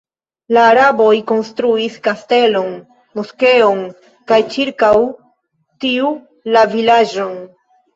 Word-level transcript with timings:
La 0.55 0.61
araboj 0.69 1.11
konstruis 1.31 1.99
kastelon, 2.07 2.73
moskeon 3.21 3.87
kaj 4.33 4.43
ĉirkaŭ 4.57 4.93
tiu 5.87 6.15
la 6.57 6.71
vilaĝon. 6.79 7.43